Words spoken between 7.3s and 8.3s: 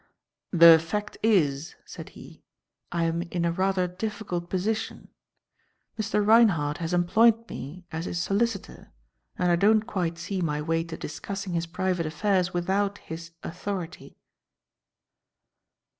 me as his